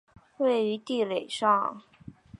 [0.37, 1.83] 位于地垒上。